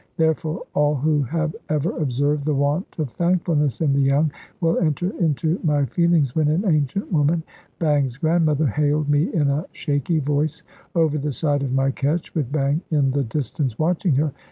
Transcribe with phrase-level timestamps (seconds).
[0.17, 5.11] Therefore all who have ever observed the want of thankfulness in the young, will enter
[5.19, 7.43] into my feelings when an ancient woman,
[7.77, 10.63] Bang's grandmother, hailed me in a shaky voice
[10.95, 14.33] over the side of my ketch, with Bang in the distance watching her.